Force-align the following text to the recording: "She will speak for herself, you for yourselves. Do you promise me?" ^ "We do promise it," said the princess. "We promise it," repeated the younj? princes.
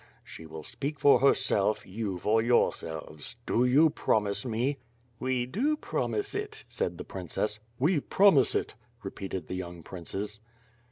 "She 0.23 0.47
will 0.47 0.63
speak 0.63 0.99
for 0.99 1.19
herself, 1.19 1.85
you 1.85 2.17
for 2.17 2.41
yourselves. 2.41 3.35
Do 3.45 3.65
you 3.65 3.91
promise 3.91 4.47
me?" 4.47 4.73
^ 4.73 4.77
"We 5.19 5.45
do 5.45 5.77
promise 5.77 6.33
it," 6.33 6.63
said 6.67 6.97
the 6.97 7.03
princess. 7.03 7.59
"We 7.77 7.99
promise 7.99 8.55
it," 8.55 8.73
repeated 9.03 9.45
the 9.47 9.59
younj? 9.59 9.83
princes. 9.83 10.39